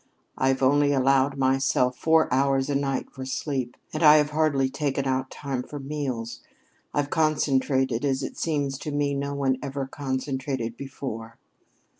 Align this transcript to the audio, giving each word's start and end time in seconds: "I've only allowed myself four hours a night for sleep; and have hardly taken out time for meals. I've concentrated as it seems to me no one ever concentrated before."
"I've 0.35 0.63
only 0.63 0.93
allowed 0.93 1.37
myself 1.37 1.95
four 1.95 2.27
hours 2.33 2.71
a 2.71 2.75
night 2.75 3.11
for 3.11 3.23
sleep; 3.23 3.77
and 3.93 4.01
have 4.01 4.31
hardly 4.31 4.67
taken 4.67 5.05
out 5.05 5.29
time 5.29 5.61
for 5.61 5.77
meals. 5.79 6.39
I've 6.91 7.11
concentrated 7.11 8.03
as 8.03 8.23
it 8.23 8.35
seems 8.35 8.79
to 8.79 8.91
me 8.91 9.13
no 9.13 9.35
one 9.35 9.59
ever 9.61 9.85
concentrated 9.85 10.75
before." 10.75 11.37